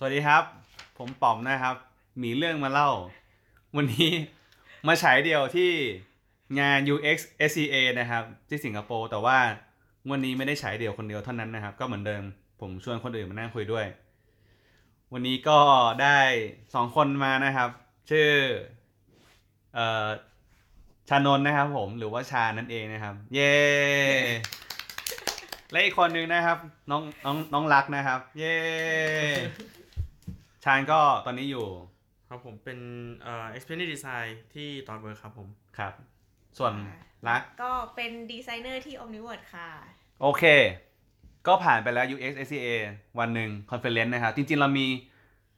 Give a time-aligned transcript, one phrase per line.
[0.00, 0.44] สวัสดีครับ
[0.98, 1.76] ผมป๋อมนะครับ
[2.22, 2.90] มีเรื่องมาเล่า
[3.76, 4.10] วันนี้
[4.86, 5.70] มาฉายเดียวที่
[6.60, 7.18] งาน UX
[7.50, 9.38] SCA นะครับ ที่สิงคโปร์แต่ว่า
[10.10, 12.22] วันนี้ไม่ได้ฉายเดียวคนเดียวเท่านั้นนะครับ ก็เหมือนเดิม
[12.60, 13.86] ผมชวนคนอื่นมานั่งคุยด้วย
[15.12, 15.58] วันนี้ก็
[16.02, 16.18] ได้
[16.74, 17.70] สองคนมานะครับ
[18.10, 18.30] ชื่อ
[19.74, 20.08] เอ่อ
[21.08, 23.54] ชานนท์นะครับ ผมหรือว่าชานั่นเองนะครับ เย้
[25.70, 26.58] และอีกคนนึงนะครับ
[26.90, 28.56] น้องน้องน้องรักนะครับ เย้
[30.64, 31.66] ชานก็ตอนนี้อยู่
[32.28, 32.78] ครับผมเป็น
[33.22, 35.48] เอ่อ experience design ที่ตอนเวิร์ครับผม
[35.78, 35.92] ครับ
[36.58, 36.72] ส่วน
[37.28, 39.68] รักก็เป็นดีไซเนอร์ที่ Omniword ค่ะ
[40.22, 40.44] โอเค
[41.46, 42.68] ก็ผ่านไปแล้ว UX SCA
[43.18, 44.86] วันหนึ่งคอนเฟอเรนซ์นะครับ จริงๆ เรามี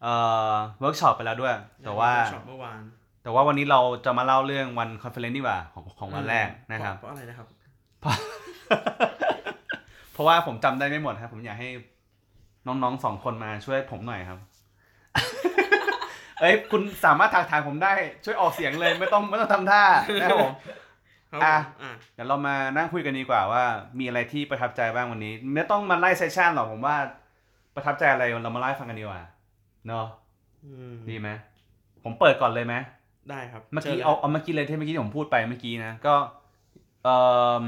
[0.02, 0.14] เอ่
[0.52, 1.54] อเวิร์กช็อปไปแล้วด้วย
[1.84, 2.80] แต่ว่าช็อปเมื่อวาน
[3.22, 7.46] แต่ว่าวันนี้เราจะมาเล่าเรื่องวันคอนเฟอเรนซ์ดีกว่าของของวันแรกนะครับ เพราะอะไรนะครับ
[10.12, 11.68] เพราะว่าผมจำได้ไม่หมดครับ ผมอยากให้
[12.66, 14.38] น้องๆสองคนมาช่วยผมหน่อยครับ
[16.40, 17.92] เอ้ยคุณสามารถทักทายผมได้
[18.24, 19.82] ช่วยออกเสียงเลยไม่ต้องไม่ต้องทำท่า
[20.20, 20.52] นะครับผม
[21.32, 23.62] ครับอะผมอะเดี๋ยวเรามานั่งคุยกันดีกว่าว่า
[23.98, 26.96] มีอะไรที่ประทับใจบ้างวันนี้ ไม่ต้องมาไล่เซสชันหรอกผมว่า
[27.74, 29.22] ประทับใจอะไรเรามาไล่าให้ฟังกันดีกว่า
[29.88, 30.06] เนาะ
[30.64, 31.28] อืมดีไหม
[32.04, 32.74] ผมเปิดก่อนเลยไหม
[33.30, 36.14] ได้ครับเมื่อกี้ชิญลยเอาเอาเมื่อกี้เลยที่เมื่อกี้ที่ผมพูดไปเมื่อกี้นะก็
[37.04, 37.16] เอ่
[37.62, 37.64] อ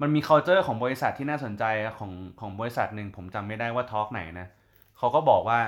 [0.00, 1.64] มันมี culture ของบริษัทที่น่าสนใจ
[1.98, 4.46] ของของบริษัทหนึ่งผมจำไม่ได้ว่าทอล์กไหนนะ
[4.98, 5.60] เขาก็บอกว่า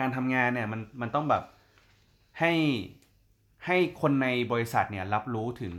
[0.00, 1.42] การทำงานเนี่ยมันมันต้องแบบ
[2.40, 2.52] ให้
[3.66, 5.74] ให้คนในบริษัทเนี่ยรับรู้ถึง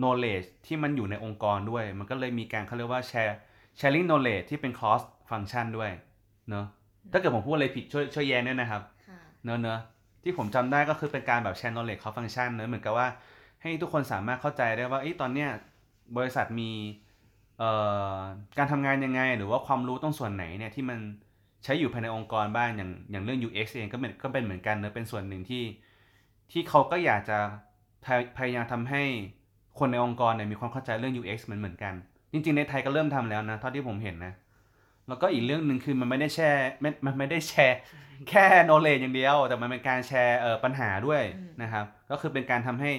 [0.00, 3.34] knowledge ที่มันอยู่ในองค์กรด้วย มันก็เลยมีการเขาเรียกว่า share
[3.78, 5.90] sharing knowledge ที่เป็น cross function ด้วย
[6.50, 6.66] เนอะ
[7.12, 9.80] ถ้าเกิดผมพูดอะไรผิดช่วยช่วยแย้งด้วยนะครับค่ะเนอะเนอะ
[10.22, 13.08] ที่ผมจำได้ก็คือเป็นการแบบแชร์ knowledge เขาฟังก์ชันเนอะเหมือนกับว่า
[13.62, 15.50] ให้ทุกคนสามารถเข้าใจได้ว่าเอ้ยตอนเนี้ย
[16.16, 16.70] บริษัทมี
[17.58, 17.70] เอ่
[18.14, 18.16] อ
[18.58, 20.98] การทำงานยังไง หรือว่าความรู้ตรงส่วนไหนเนี่ยที่มัน
[21.64, 25.64] ใช้อยู่ภายในองค์กรบ้างอย่างอย่างเรื่อง UX เองก็เป็นก็เป็นเหมือนกันเนอะเป็นส่วนหนึ่งที่
[26.50, 27.38] ที่เขาก็อยากจะ
[28.04, 29.02] พยพยายามทำให้
[29.78, 31.94] คนในองค์กรเนี่ยมีความเข้าใจเรื่อง UX เหมือนเหมือนกัน
[32.32, 34.34] จริง ๆ ในไทยก็เริ่มทำแล้วนะเท่าที่ผมเห็นนะ
[35.08, 37.76] แล้วก็อีกเรื่องหนึ่งคือมันไม่ได้แชร์ไม่มันไม่ได้แชร์
[38.28, 42.90] แค่ knowledge อย่างเดียว แต่มันเป็นการแชร์เอ่อปัญหาด้วยอืมนะครับ ก็คือเป็นการทำให้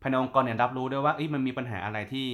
[0.00, 2.28] ภายในองค์กรเนี่ยรับรู้ด้วยว่าเอ้ยมันมีปัญหาอะไรที่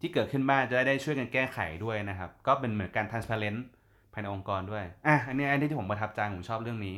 [0.00, 6.96] ที่เกิดขึ้นบ้างจะได้ช่วยกันแก้ไขด้วยนะครับ ก็เป็นเหมือนการ transparent ภายในองค์กรด้วย อะ อันนี้อันนี้ที่ผมประทับใจผมชอบเรื่องนี้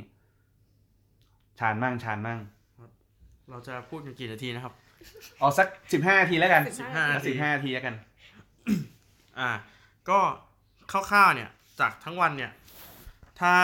[1.58, 2.38] ชาญมั่งชาญมั่ง
[3.50, 4.72] เราจะพูดกันกี่นาทีนะครับ
[5.38, 7.94] เอาสักสิบห้านาทีแล้วกัน15 15เอาสิบห้านาทีแล้วกัน
[9.38, 9.50] อ่า
[10.08, 10.18] ก็
[10.90, 12.50] คร่าวๆเนี่ย จากทั้งวันเนี่ย
[13.40, 13.54] ถ้า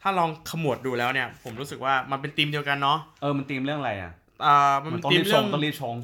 [0.00, 4.12] ถ้าลองขมวดดูแล้วเนี่ย ผมรู้สึกว่ามันเป็นธีมเดียวกันเนาะ เออ มันตีมเรื่องอะไรอะ
[4.44, 5.96] อ่ามันมันเป็นต้องธีรีมบชเรื่องงต้องรีบชง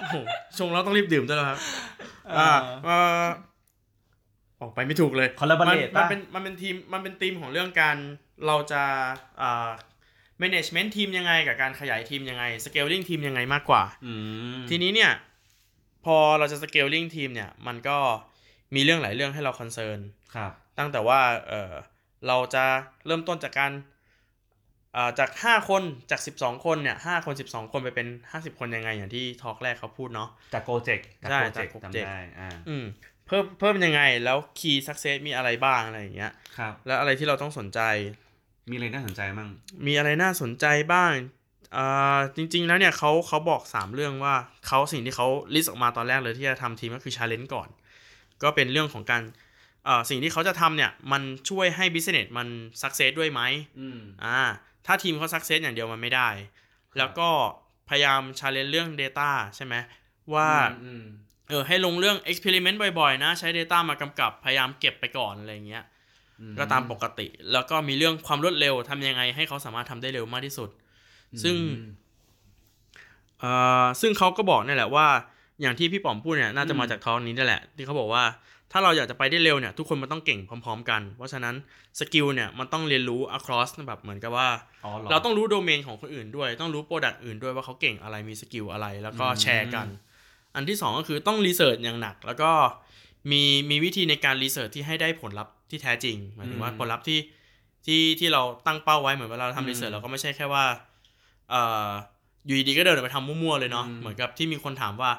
[0.00, 0.16] โอ้โห
[0.58, 1.58] ชงแล้วต้องรีบดื่มด้วยแล้วครับ
[2.38, 2.50] อ่า
[2.84, 7.96] เอ่อออกไปไม่ถูกเลย collaborate มันมันปะเป็นมันเป็นทีมมันเป็นทีมของเรื่องการ
[8.46, 8.82] เราจะ
[9.42, 9.70] อ่า
[10.42, 14.12] management ทีมยังไงกับการขยายทีมยังไง scaling ทีมยังไงมากกว่าอื
[14.58, 15.12] มทีนี้เนี่ย
[16.04, 17.98] พอเราจะ scaling ทีมเนี่ย มันก็
[18.74, 19.98] มีเรื่องหลายเรื่องให้เรา concern
[20.34, 21.72] ครับตั้งแต่ว่าเออ
[22.26, 22.64] เราจะ
[23.06, 23.72] เริ่มต้นจากการ
[24.96, 37.80] อ่าจาก 5 คนจาก 12 คนเนี่ย5คน 12 คนไปเป็น 50 คนยังไงอย่างที่ talk แรกเขาพูดเนาะจากโปรเจกต์จากใช่โปรเจกต์จาก project จำได้อ่าอืมเพิ่มเพิ่มยังไงแล้ว key success มีอะไรบ้างอะไรอย่างเงี้ยครับแล้วอะไรที่เราต้องสนใจ
[38.70, 39.48] มีอะไรน่าสนใจมั่ง
[39.86, 41.12] มีอะไรน่าสนใจบ้าง
[41.76, 44.34] อ่าจริง ๆ แล้วเนี่ยเขาเขาบอก 3 เรื่องว่า
[44.66, 47.68] เขาสิ่งที่เขา list ออกมาตอนแรกเลยที่จะทำทีมก็คือ challenge ก่อน
[48.42, 49.22] ก็เป็นเรื่องของการ
[49.88, 52.48] อ่าสิ่งที่เขาจะทำเนี่ยมันช่วยให้ business มัน
[52.82, 53.40] success ด้วยไหม
[53.80, 54.40] อืมอ่า
[54.86, 56.28] ถ้าทีมเขา success อย่างเดียวมันไม่ได้
[56.98, 57.28] แล้วก็
[57.88, 59.74] พยายาม challenge เรื่อง data ใช่ไหม
[60.34, 60.48] ว่า
[60.84, 61.04] อืม
[61.52, 65.84] เออให้ลงเรื่อง experiment บ่อยๆ นะ ใช้ data มากำกับพยายามเก็บไปก่อนอะไรเงี้ย
[66.40, 70.70] อืก็ตามปกติ แล้วก็มีเรื่องความรวดเร็วทำยังไงให้เขาสามารถทำได้เร็วมากที่สุด
[71.42, 71.56] ซึ่ง
[73.40, 75.06] เอ่อซึ่งเขาก็บอกนี่แหละว่า
[75.60, 78.24] อย่างที่พี่ป๋อมพูดเนี่ยน่าจะมาจาก talk นี้นี่แหละ ที่เขาบอกว่า
[78.72, 81.54] ถ้าเราอยากจะไปได้เร็วเนี่ยทุกคนมันต้องเก่งพร้อม ๆ กัน เพราะฉะนั้น
[81.98, 84.48] skill เนี่ยมันต้องเรียนรู้ across แบบเหมือนกับว่า
[84.84, 89.86] อ๋อเราต้องรู้โดเมนของคนอื่นด้วย ต้องรู้ product อื่นด้วยว่าเขาเก่งอะไรมี skill อะไร แล้วก็อืมแชร์กัน
[90.54, 92.50] อันที่สองก็คือต้อง research อย่างหนัก แล้วก็
[93.30, 97.20] มีมีวิธีในการ research ที่ให้ได้ผลลัพธ์ที่แท้จริงหมายถึงว่าผลลัพธ์ที่
[97.86, 100.64] ที่ที่เราตั้งเป้าไว้เหมือนเวลาเราทำ research เราก็ไม่ใช่แค่ว่า
[101.50, 101.88] เอ่อ
[102.46, 105.10] อยู่ดีๆก็เดินออกไปทำมั่วๆเลยเนาะเหมือนกับที่มีคนถามว่า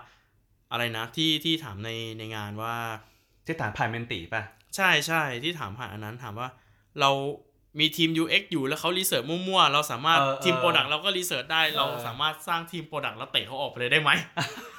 [0.71, 2.75] อะไรนะที่ที่ถามในในงานว่า
[3.45, 4.43] ที่ถามผ่าน Menti ป่ะ
[4.75, 6.47] ใช่ใช่ที่ถามผ่านอันนั้นถามว่า
[6.99, 7.09] เรา
[7.79, 14.11] มีทีม UX อยู่แล้วเขา research มั่วๆ เราสามารถเออเออทีม product เราก็ research ได้เออเราสามารถสร้างทีม product แล้วเตะเขาออกไปเลยได้ไหม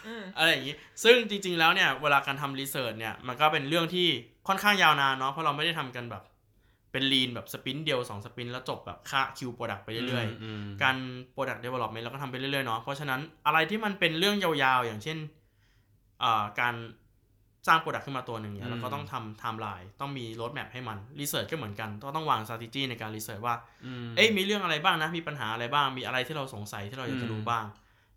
[0.06, 0.74] อืมอะไรอย่างนี้
[1.04, 4.08] ซึ่งจริง ๆ แล้วเนี่ย เวลาการทำ research เนี่ย มันก็เป็นเรื่องที่
[4.48, 6.22] ค่อนข้างยาวนานเนาะ เพราะเราไม่ได้ทำกันแบบ
[6.92, 10.96] เป็น lean แบบ sprint เดียวสอง sprint แล้วจบแบบค่าคิว product ไปเรื่อยๆอืมการ
[11.34, 15.18] product development เราก็ทำไปเรื่อยๆ เนาะ เพราะฉะนั้นอะไรที่มันเป็นเรื่องยาวๆ อย่างเช่น
[16.22, 16.74] อ่าการ
[17.66, 27.66] สร้าง product ขึ้นมาตัวหนึ่งเนี่ยอืมเราก็ต้องทำ timeline ต้องมี roadmap ให้มัน research ก็เหมือนกันก็ต้องวาง strategy ในการ research ว่าอืมเอ๊ะมีเรื่องอะไรบ้างนะ มีปัญหาอะไรบ้างมีอะไรที่เราสงสัยที่เราอยากจะรู้อืมบ้าง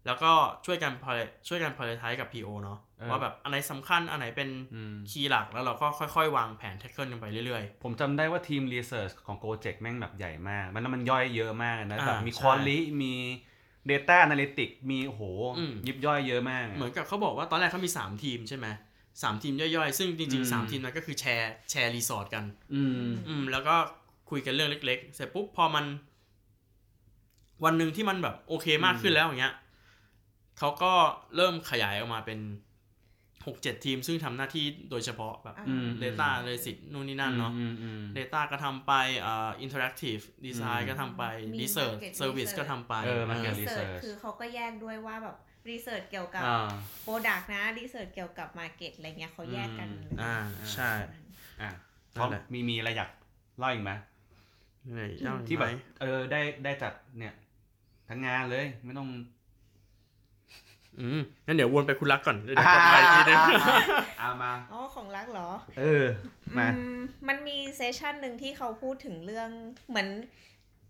[0.05, 0.31] แล้วก็
[0.65, 12.77] ช่วยกัน prior- ช่วยกัน prioritize กับ PO เนาะเออว่าแบบอันไหนสำคัญอันไหนเป็นอืม key หลักแล้วเราก็ค่อยๆ วางแผน tackle กันไปเรื่อยผมจำได้ว่าทีม research ของโปรเจกต์แม่งแบบใหญ่มาก มันแล้วมันย่อยเยอะมากนะอ่าแบบมีใช่ quali
[13.01, 13.13] มี
[13.89, 15.21] Data Analytics มีโอ้โห
[15.57, 18.67] อืมยิบย่อยเยอะมากๆเหมือนกับเขาบอกว่าตอนแรกเขามี 3 ทีมใช่ไหม
[19.21, 22.43] สามทีมย่อยๆ ซึ่งจริงอืมๆสามทีมนั้นก็คือแชร์แชร์ resource กัน
[22.73, 23.75] อืมอืมแล้วก็
[24.29, 25.85] คุยกันเรื่องเล็ก ๆ เสร็จปุ๊บพอมัน
[27.65, 29.55] วันหนึ่งที่มันแบบโอเคมากขึ้นแล้วอย่างเงี้ย
[30.57, 30.93] เขาก็
[31.35, 32.39] เริ่มขยายออกมาเป็น
[33.47, 38.93] หกเจ็ดทีม ซึ่งทำหน้าที่โดยเฉพาะแบบอ่าอืม Data เลยสินู่นนี่นั่นเนาะอืมอืม Data ก็ทำไป
[39.25, 41.23] อ่า Interactive Design อืมก็ทำไป
[41.53, 45.35] มี Research Market Service Research ก็ทำไปเออ Market เออ research research คือเขาก็แยกด้วยว่าแบบ
[45.69, 46.69] research เกี่ยวกับอ่า
[47.03, 50.35] product นะ research เกี่ยวกับ market อะไรเงี้ยเขาแยกกันอืมเลย อ่า
[50.73, 50.89] ใช่
[51.61, 51.71] อะ
[52.15, 53.09] นั่นแหละ มีมีอะไรอยาก
[53.57, 53.91] เล่าอีกไหม
[54.93, 57.33] ไหนเล่าหน่อยที่แบบไหมเออได้ได้จัดเนี่ย
[58.09, 59.07] ทั้งงานเลยไม่ต้อง
[60.99, 63.39] อืมงั้นเดี๋ยววนไปคุณรักก่อนเดี๋ยวกลับมาอีกทีนึง
[64.19, 65.49] เอามา อ๋อของรักเหรอ
[65.79, 66.05] เออ
[66.57, 69.49] มา อืมมันมีเซสชันหนึ่งที่เขาพูดถึงเรื่อง
[69.89, 70.09] เหมือน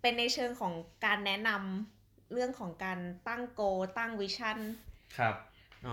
[0.02, 0.74] เป็นในเชิงของ
[1.06, 1.97] การแนะนำ
[2.34, 3.62] เรื่องของการตั้งโก
[3.98, 4.58] ตั้งวิชั่น
[5.18, 5.36] ครับ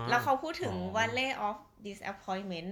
[0.09, 2.71] แล้วเขาพูดถึงอ๋อ valley of disappointment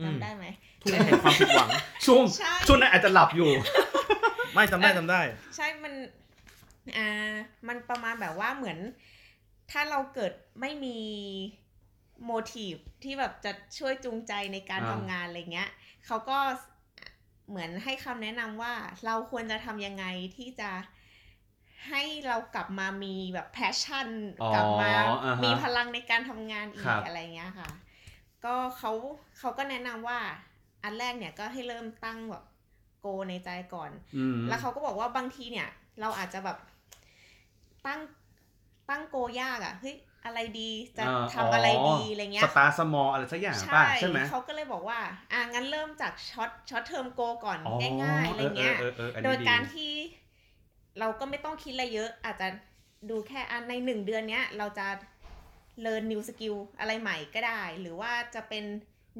[0.00, 0.44] อืมจำได้ไหม
[0.82, 1.68] ทุ่งแห่งความผิดหวัง
[2.06, 3.50] ช่วงใช่ช่วงนั้นอาจจะหลับอยู่
[4.54, 5.20] ไม่จำได้จำได้
[5.56, 5.94] ใช่ มัน
[6.96, 7.34] อ่า
[7.68, 8.78] มันประมาณแบบว่าเหมือน
[9.70, 10.98] ถ้าเราเกิดไม่มี
[12.24, 15.70] motive ที่แบบจะช่วยจูงใจในการอ่าทำงานอะไรเงี้ย
[16.06, 16.38] เขาก็
[17.48, 18.72] เหมือนให้คำแนะนำว่า
[19.04, 20.04] เราควรจะทำยังไง
[20.36, 20.70] ที่จะ
[21.88, 24.08] ให้เรากลับมามีแบบ passion
[24.42, 24.90] อ๋อกลับมา
[25.24, 27.68] อ่าฮะมีพลังในการทำงานอีกครับอะไรเงี้ยค่ะ
[28.44, 28.92] ก็เขา
[29.38, 30.18] เขาก็แนะนำว่า
[30.84, 32.44] อันแรกเนี่ยก็ให้เริ่มตั้งแบบ
[33.00, 35.68] goal ในใจก่อนอืมแล้วเขาก็บอกว่าบางทีเนี่ย
[36.00, 36.58] เราอาจจะแบบ
[37.86, 38.00] ตั้ง
[38.90, 45.00] ตั้ง goal ยากอะเฮ้ยอะไรดีจะทำอะไรดีอะไรเงี้สยต start small อะไรสักอย่างป่ะใช่ไหมเขาก็เลยบอกว่า
[45.32, 49.92] อะงั้นเริ่มจาก short short term goal ก่อนอ๋อง่ายๆอะไรเงี้ยเออเออเอออันโดนี้ยดีการที่
[51.00, 52.48] เราก็ไม่ต้องคิดอะไรเยอะ อาจจะ
[53.10, 54.86] ดูแค่อันในหนึ่งเดือนเนี้ย เราจะ
[55.82, 58.64] เรียน new skill อะไรใหม่ก็ได้ หรือว่าจะเป็น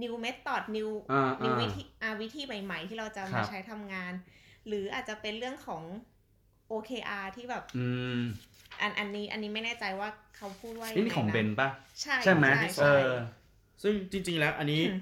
[0.02, 4.12] new method new อ่า new อ่า วิธีอ่าวิธีใหม่ ๆ ที่เราจะมาครับ ใช้ทำงาน
[4.66, 5.82] หรืออาจจะเป็นเรื่องของ
[6.70, 7.86] OKR ที่แบบอื
[8.18, 8.20] ม
[8.80, 11.68] อันอันนี้อันนี้ไม่แน่ใจว่าเขาพูดว่านี่นี่ของเบนป่ะ
[12.02, 13.12] ใช่ใช่ไหมใช่เอใช่ อ
[13.82, 14.98] ซึ่งจริงๆแล้วอันนี้อืม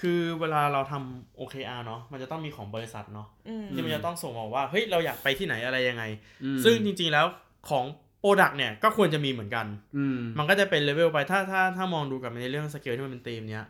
[0.00, 6.04] คือเวลาเราทำ OKR เนาะมันจะต้องมีของบริษัทเนาะอืมที่มันจะต้องส่งออกว่าเฮ้ยเราอยากไปที่ไหนอะไรยังไง
[6.44, 7.26] อืมซึ่งจริงๆแล้ว
[7.70, 7.84] ของ
[8.20, 9.66] product เนี่ยก็ควรจะมีเหมือนกัน
[9.96, 13.64] อืมมันก็จะเป็นเลเวลไปถ้าถ้าถ้ามองดูกับในเรื่องสเกลที่มันเป็นทีมเนี้ย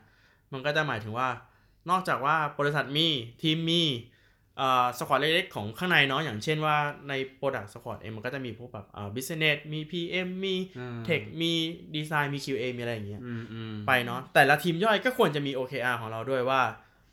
[0.52, 1.28] มันก็จะหมายถึงว่า
[1.90, 3.08] นอกจากว่าบริษัทมี
[3.42, 4.09] ทีมมีเอ่อ
[4.98, 6.76] สควอตเล็กๆของข้างในเนาะอย่างเช่นว่า
[7.08, 11.52] ใน Product Squad เองมันก็จะมีพวกแบบเอ่อ Business มี PM มีอืม Tech มี
[11.96, 16.62] Design มี QA มีอะไรอย่างเงี้ยอืมอืมไปเนาะแต่ละทีมย่อยก็ควรจะมี OKR ของเราด้วยว่า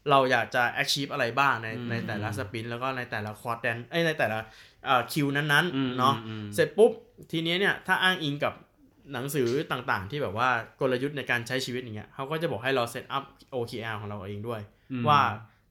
[0.10, 4.40] เราอยากจะ achieve อะไรบ้างในอืมในแต่ละสปินแล้วก็ในแต่ละควอดแดนเอ้ยในแต่ละ
[4.86, 6.92] เอ่อคิวนั้นอืมๆเนาะอืมเสร็จปุ๊บ
[7.32, 8.54] ทีนี้เนี่ยถ้าอ้างอิงกับ
[9.14, 10.50] หนังสือต่างๆ ที่แบบว่า
[10.80, 13.24] กลยุทธ์ในการใช้ชีวิตอย่างเงี้ยเขาก็จะบอกให้เราเซตอัพ
[13.54, 14.62] OKR ของเราเองด้วย
[14.92, 15.22] อืมว่า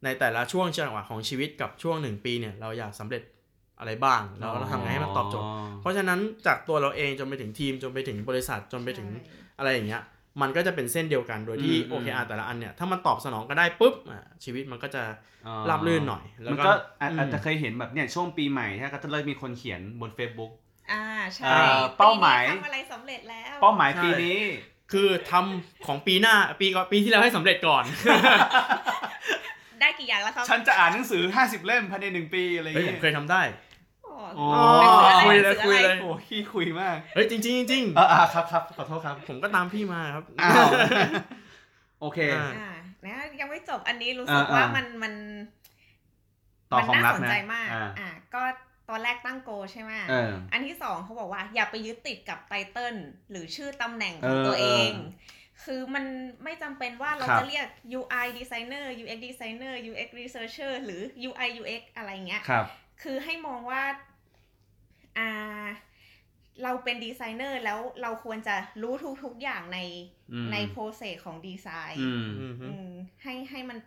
[0.07, 3.23] ในแต่ละช่วงจังหวะของชีวิตกับช่วงหนึ่งปีเนี่ยเราอยากสำเร็จ
[3.79, 5.49] อะไรบ้างเราเราทำไงให้มันตอบโจทย์
[5.81, 9.09] เพราะฉะนั้นจากตัวเราเองจนไปถึงทีมจนไปถึงบริษัทจนไปถึง
[9.59, 10.03] อะไรอย่างเงี้ย
[10.43, 15.03] มันก็จะเป็นเส้นเดียวกันโดยที่อืม OKR แต่ละอันเนี่ยถ้ามันตอบสนองก็ได้ปุ๊บอะชีวิตมันก็จะ
[15.47, 20.51] อ๋อราบรื่นหน่อย แล้วมันก็ก็อาจอืมอาจจะเคยเห็นแบบเนี่ยช่วงปีใหม่ฮะก็จะเริ่มมีคนเขียนบน Facebook
[20.93, 24.41] อ่าใช่เอ่อเป้าหมายปีนี้ทำอะไรสำเร็จแล้ว เป้าหมายใช่ปีนี้
[24.93, 27.85] คือทำของปีหน้าปีก่อนปีที่แล้วให้สำเร็จก่อน
[29.81, 33.43] ได้กี่อย่างแล้วครับฉันจะอ่านหนังสือ 50 เล่มภายในหนึ่งปีอะไรอย่างเฮ้ยผเงี้มย เคยทำได้
[34.07, 34.49] อ๋ออ๋อ
[35.27, 40.69] คุยหนัเลงยสืออะไรคุยเลยโอ้ขี้คุยมากเฮ้ยจริงจริงจริงเอออะครับครับขอโทษครับ ผมก็ตามพี่มาครับ อ้าว
[42.01, 42.71] โอเค อ่า อ่า
[43.05, 45.15] นะยังไม่จบอันนี้รู้สึกอ่าว่าอ่ามั มันมัน
[46.73, 48.43] ต่อมัของน่ารัฐสนนะใจมากอ่าอ่าก็
[48.91, 52.95] ตอนแรกตั้งโกใช่ไหมเออ อันที่สองเขาบอกว่าอย่าไปยึดติดกับไตเติล
[53.31, 56.05] หรือชื่อตำแหน่งขเอองอตัวเอง เออ คือมัน
[56.45, 57.67] ไม่จำเป็นว่าเราครับจะเรียก
[57.99, 62.67] UI designer UX designer UX researcher หรือ UI UX อะไรเงี้ยครับ
[63.03, 63.83] คือให้มองว่า
[65.19, 65.67] อ่า
[66.63, 68.95] เราเป็นดีไซเนอร์แล้วเราควรจะรู้
[69.25, 69.79] ทุกๆอย่างใน
[70.33, 72.91] อืมในโปรเซสของดีไซน์อืมอืมฮึอืม
[73.23, 73.79] ให้ให้มัน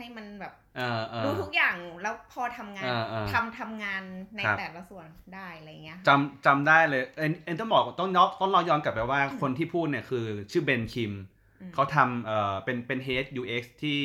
[0.00, 4.02] ให้มันแบบเออเออรู้ทุกอย่างแล้วพอทำงานเออเออทำทำงาน
[4.36, 11.12] ในครับแต่ละส่วนได้อะไรเงี้ยจำจำได้เลยเอ็นเอ็นต้องบอกต้องย้อนต้องเราย้อนกลับไปว่าคนที่พูดเนี่ยคือชื่อเบนคิม
[11.60, 14.02] อืมเขาทำเอ่อเป็นเป็น head UX ที่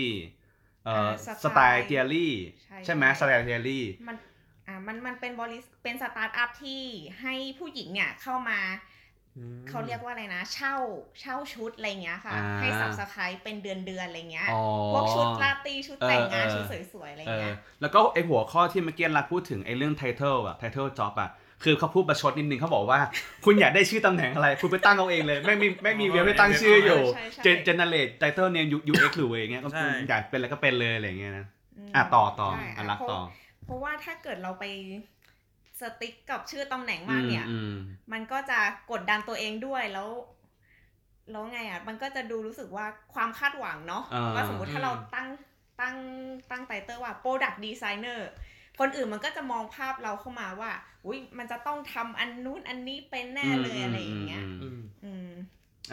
[0.86, 2.34] เอ่ออ่า Style Theory
[2.64, 4.16] ใช่ใช่ไหมใช่ Style Theoryมัน
[4.68, 6.82] อ่ามันมันเป็นบริษเป็นสตาร์ทอัพที่
[7.22, 8.60] ให้ผู้หญิงเนี่ยเข้ามา
[9.70, 10.76] เขาเรียกว่าอะไรนะ เช่า
[11.22, 14.62] เช่าชุดอะไรเงี้ยค่ะอ่าให้สับสไครเป็นเดือนเดือนๆอะไรเงี้ยอ๋อ
[14.94, 16.64] พวกชุดราตรีชุดแต่งงานเออเออชุด
[16.94, 21.30] สวยๆอะไรเออเงี้ยแล้วก็ไอหัวข้อที่เมื่อกี้รักพูดถึงไอเรื่อง title อะ title job อะ
[21.64, 23.00] คือเขาพูดประชดนิดนึงเขาบอกว่า
[23.46, 31.46] คุณอยากได้ชื่อตำแหน่งอะไร คุณไปตั้งเอาเองเลย ไม่มีไม่มีเว็บให้ตั้งชื่ออยู่ใช่ใช่เจน generate title name UX หรืออะไรอย่างเงี้ยก็ใช่อยากเป็นอะไรก็เป็นเลยอะไรอย่างเงี้ยนะ
[31.90, 33.22] มอะต่อต่อใช่อะรักเพราะต่อ
[33.66, 34.66] เพราะว่าถ้าเกิดเราไป
[35.82, 37.74] สติ๊กกับชื่อตำแหน่งมากเนี่ยอืม
[38.12, 38.60] มันก็จะ
[38.92, 40.10] กดดันตัวเองด้วยแล้ว
[41.32, 45.28] แล้วไงอะ มันก็จะดูรู้สึกว่าความคาดหวังเนาะอ่าว่าสมมุติถ้าเราตั้ง
[45.82, 45.96] ตั้ง
[46.52, 48.20] ตั้งไตเติลว่า Product Designer
[48.80, 50.72] คนอื่นมันก็จะมองภาพเราเข้ามาว่า
[51.06, 55.32] อุ้ยมันจะต้องทำอันนู้นอันนี้เป็นแน่เลยอะไรอย่างเงี้ยอืมอืมอืม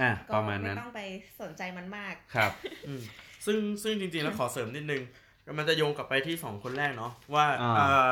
[0.01, 1.01] อะก็ประมาณไม่นั้นต้องไป
[1.41, 2.53] สนใจมันมากครับ
[2.87, 3.01] อืม
[3.47, 5.03] ซึ่งซึ่งจริงๆแล้วขอเสริมนิดนึง
[5.59, 8.11] มันจะโยงกลับไปที่สองคนแรกเนาะว่าอ่าเอ่อ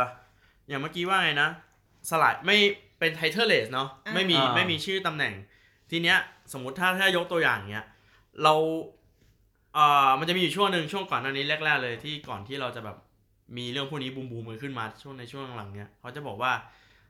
[0.71, 1.51] อย่างเมื่อกี้ว่าไงนะ
[2.11, 2.57] สไลด์ไม่
[2.99, 5.35] เป็น titleless เนาะอ่าไม่มีอ่าไม่มีชื่อตำแหน่ง
[5.91, 6.17] ทีเนี้ย
[6.53, 7.87] สมมติถ้าถ้ายกตัวอย่างเนี้ย
[8.43, 8.55] เรา
[9.75, 12.97] เอ่อมันจะมีอยู่ช่วงหนึ่งช่วงก่อนหน้านี้แรกๆเลยที่ก่อนที่เราจะแบบ
[13.57, 16.53] มีเรื่องพวกนี้บูมบูมๆขึ้นมาช่วงในช่วงหลังๆเนี้ยเขาจะบอกว่า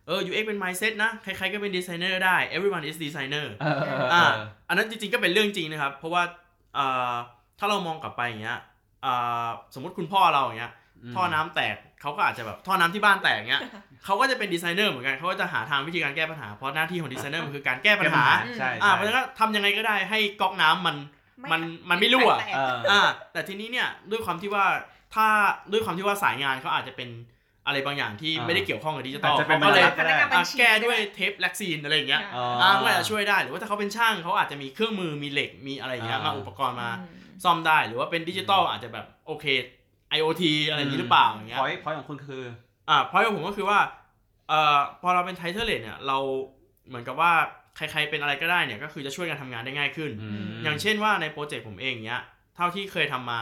[0.07, 6.23] เออ UX เป็น mindset นะ ใครๆก็เป็นดีไซเนอร์ได้ everyone is designer เออเออเออ่าออันนั้นจริงๆก็เป็นเรื่องจริงนะครับ เพราะว่า
[6.75, 7.15] เอ่อ
[7.59, 8.59] ถ้าเรามองกลับไปอย่างเงี้ย
[9.05, 10.73] อ่าสมมติคุณพ่อเราอย่างเงี้ยม
[11.15, 13.63] ท่อน้ำแตกเขาก็อาจจะแบบท่อน้ำที่บ้านแตกเงี้ย
[14.05, 18.25] เขาก็จะเป็นดีไซเนอร์เหมือนกันเขาก็จะหาทางวิธีการแก้ปัญหา เพราะหน้าที่ของดีไซเนอร์มันคือการแก้ปัญหา
[18.59, 20.97] ใช่อ่าใช่เพราะฉะนั้นก็ทำยังไงก็ได้ให้ก๊อกน้ำมัน
[21.41, 24.65] ไม่มันมันไม่รั่วแตกเอออ่าแต่ทีนี้เนี่ยด้วยความที่ว่า
[25.15, 25.27] ถ้า
[25.73, 27.09] ด้วยความที่ว่าสายงานเขาอาจจะเป็น
[27.67, 39.47] อะไรบางอย่างที่อ่าไม่ได้เกี่ยวข้องกับดิจิตอลอาจจะเป็นเขาก็เลยพนักงานพนักงานบัอะญชีแก้ด้วยเทปแล็กซีนอะไรอย่างเงี้ยอ๋ออ่าก็อาจจะช่วยได้หรือว่าถ้าเขาเป็นช่างเขาอาจจะมีเครื่องมือมีเหล็กมีอะไรอย่างเงี้ยอ่ามมาอุปกรณ์มาอืมซ่อมได้หรือว่าเป็นดิจิตอลอาจจะแบบโอเค
[40.19, 42.45] IoT อะไรอย่างนี้หรือเปล่าอย่างเงี้ยพอยพอยของคุณคือ
[42.89, 43.79] อ่าเพราะผมก็คือว่า
[44.49, 46.19] เอ่อพอเราเป็น titleless เนี่ยเรา
[46.89, 47.33] เหมือนกับว่า
[47.77, 50.11] ใครๆเป็นอะไรก็ได้เนี่ยก็คือจะช่วยกันทำงานได้ง่ายขึ้น
[50.65, 52.23] อย่างเช่นว่าในโปรเจกต์ผมเองเนี้ย
[52.57, 53.41] เท่าที่เคยทำมา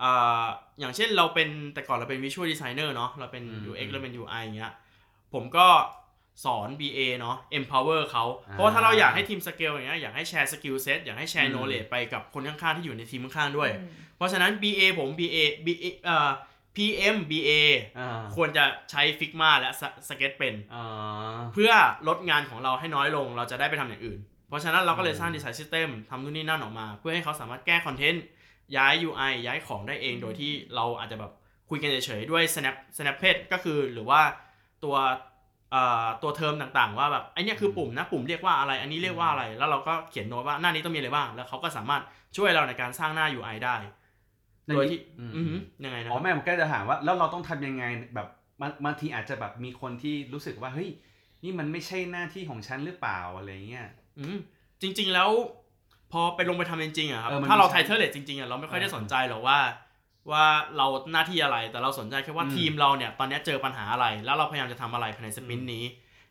[0.00, 0.10] เอ่
[0.42, 0.44] อ
[0.80, 4.72] อย่างเช่นเราเป็นแต่ก่อนเราเป็น visual designer เนาะเราเป็นอืม UX เราเป็น UI อย่างเงี้ย
[5.34, 5.66] ผมก็
[6.44, 15.36] สอน BA เนาะ empower เขาเพราะว่าถ้าเราอยากให้ทีมสเกลอย่างเงี้ยอยากให้แชร์ skill set อยากให้แชร์อืม knowledge ไปกับคนข้างๆที่อยู่ในทีมข้างๆด้วยอืมเพราะฉะนั้น BA ผม BA
[15.66, 16.30] BA เอ่อ
[16.76, 17.50] PM BA
[17.98, 19.70] อ่าควรจะใช้ Figma และ
[20.08, 21.72] สเก็ตเป็นอ่าเพื่อ
[22.08, 28.22] ลดงานของเราให้น้อยลงเราจะได้ไปทำอย่างอื่น เพราะฉะนั้นเราก็เลยอืมสร้าง design system ทำนู่นนี่นั่นออกมา เพื่อให้เขาสามารถแก้ content
[28.76, 31.32] ย้าย UI ย้ายของได้เองโดยที่เราอาจจะแบบ
[31.70, 34.20] คุยกันเฉยๆด้วย snap snapet ก็คือหรือว่า
[34.84, 35.14] ตัวเอ่อ
[36.22, 42.02] ตัวเทอมต่างๆ ว่าแบบไอเนี้ยคือปุ่มนะปุ่มเรียกว่าอะไรอันนี้เรียกว่าอะไร แล้วเราก็เขียนโน้ตว่าหน้านี้ต้องมีอะไรบ้าง แล้วเขาก็สามารถ
[42.36, 43.76] ช่วยเราในการสร้างหน้า UI ได้
[44.66, 48.28] โดยที่อืมอือหือยังไงนะอ๋อแม่ผมก็จะถามว่าแล้วเราต้องทำยังไงแบบ
[48.60, 50.90] บางบางทีอาจจะแบบมีคนที่รู้สึกว่าเฮ้ย
[51.44, 53.88] นี่มันไม่ใช่หน้าที่ของฉันหรือเปล่าอะไรเงี้ย
[54.18, 54.38] อืม
[54.82, 55.30] จริง ๆแล้ว
[56.12, 59.58] พอไปลงไปทำจริงๆอะครับเออมันถ้าเรามี titleless จริงๆอะเราไม่ค่อยได้เออสนใจหรอกว่า
[60.30, 60.44] ว่า
[60.76, 65.84] เราหน้าที่อะไรแต่เราสนใจแค่ว่าอืมทีมเราเนี่ยตอนเนี้ยเจอปัญหาอะไร แล้วเราพยายามจะทำอะไรภายใน sprint นี้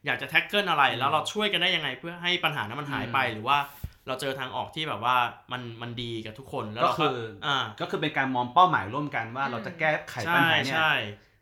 [0.06, 3.58] อยากจะ tackle อะไรอืมแล้วเราช่วยกันได้ยังไงเพื่อให้ปัญหานั้นมันหายไปอืมหรือว่า
[4.08, 5.16] เราเจอทางออกที่แบบว่า
[5.52, 10.92] มันมันดีกับทุกคนแล้วก็เราคืออ่าก็คือเป็นการมองเป้าหมายร่วมกันว่าอืมเราจะแก้ไขปัญใช่หาเนี่ยใช่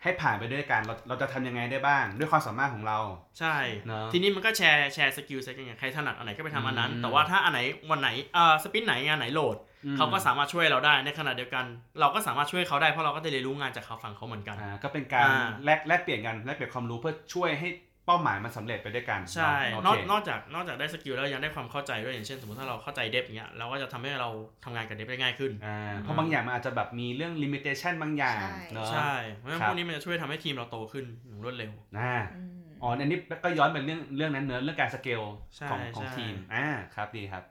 [0.04, 3.00] ให้ผ่านไปด้วยกันเราเราจะทำยังไงได้บ้าง ด้วยความสามารถของเรา
[3.40, 3.56] ใช่
[3.88, 7.60] เนอะทีนี้มันก็แชร์แชร์ skill set กันไงใครถนัดอันไหนก็ไปทำอันนั้นอืมแต่ว่าถ้าอันไหน
[7.92, 11.66] วันไหนเอ่อ sprint ไหนงานไหน load อืม เขาก็สามารถช่วยเราได้ในขณะเดียวกัน
[12.00, 17.70] เราก็สามารถช่วยเขาได้เพราะเราก็จะเรียนรู้งานจากเขาฝั่งเขาเหมือนกันอ่าก็เป็นการอ่าแลกแลกเปลี่ยนกันแลกเปลี่ยนความรู้เพื่อช่วยให้
[18.06, 24.30] เป้าหมายมันสำเร็จไปด้วยกันใช่เนาะนโออกเคนอกจากนอกจากได้ skill แล้วยังได้ความเข้าใจด้วยอย่างเช่น สมมติถ้าเราเข้าใจเดฟอย่างเงี้ยเราก็จะทำให้เรา
[24.64, 35.22] ทำงานกับ dev ได้ง่ายขึ้นอ่าเพราะบางอย่างมันอาจจะแบบมีเรื่อง limitation บางอย่างใช่เนอะใช่เพราะฉะนั้นครับพวกนี้มันจะช่วยทำให้ทีมเราโตขึ้นอย่างรวดเร็วอ่าอืมอ๋ออันนี้ก็ย้อนเป็นเรื่องเรื่องนั้นเนอะเรื่องการสเกล
[35.58, 37.44] ใช่ของของใช่ทีมอ่าครับดีครับ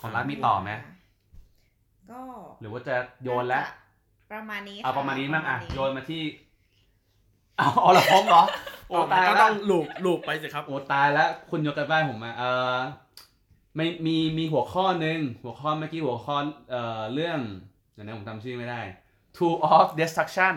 [0.00, 0.70] ของรัฐมีต่อไหม
[2.10, 2.20] ก็
[2.60, 3.64] หรือว่าจะโยนแล้วา
[4.30, 6.22] จะประมาณนี้เอาค่ประมาณนี้มั้งอะประณโยนมาที่
[7.58, 8.42] เอาเอาละพร้อมเหรอ
[8.88, 12.44] โอ้โอ้ตายก็แล้ต้วองลูปลูปไปสิครับโอ้ตายแล้วคุณยกกันบ้านผมมาเอ
[12.76, 12.78] อ
[13.76, 16.36] ไม่มีมีหัวข้อหนึ่งหัวข้อเมื่อกี้หัวข้อ
[16.70, 17.38] เอ่อเรื่อง
[17.92, 18.80] เดี๋ยวนะผมจำชื่อไม่ได้
[19.36, 20.56] Tool of Destruction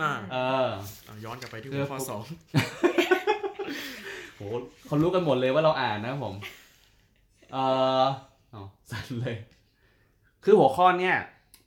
[0.00, 0.36] อ่าเอ
[0.66, 0.68] อ
[1.06, 2.22] อะย้อนกลับไปที่เอหัอวข้อสอง
[4.36, 4.42] โห
[4.86, 6.34] เขารู้กันหมดเลยว่าเราอ่านนะผม
[7.52, 7.56] เอ
[8.02, 8.04] อ
[8.50, 9.36] เอาสั่นเลย
[10.44, 11.16] คือหัวข้อเนี่ย